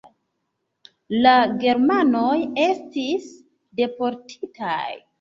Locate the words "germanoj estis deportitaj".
1.65-4.85